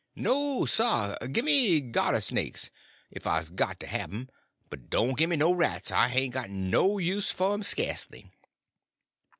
No, 0.15 0.65
sah, 0.65 1.15
gimme 1.31 1.79
g'yarter 1.79 2.21
snakes, 2.21 2.71
'f 3.15 3.27
I's 3.27 3.51
got 3.51 3.79
to 3.81 3.85
have 3.85 4.11
'm, 4.11 4.29
but 4.67 4.89
doan' 4.89 5.13
gimme 5.13 5.35
no 5.35 5.53
rats; 5.53 5.91
I 5.91 6.07
hain' 6.09 6.31
got 6.31 6.49
no 6.49 6.97
use 6.97 7.29
f'r 7.31 7.53
um, 7.53 7.61
skasely." 7.61 8.31